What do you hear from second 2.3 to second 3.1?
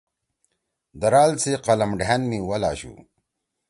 ول آشُو۔